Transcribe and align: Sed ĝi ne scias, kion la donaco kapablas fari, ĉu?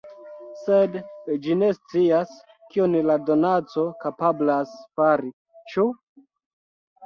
Sed 0.61 0.95
ĝi 1.43 1.57
ne 1.59 1.69
scias, 1.79 2.33
kion 2.73 2.97
la 3.11 3.19
donaco 3.29 3.87
kapablas 4.03 4.75
fari, 4.99 5.33
ĉu? 5.71 5.91